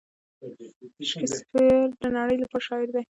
[1.09, 3.03] شکسپیر د نړۍ لپاره شاعر دی.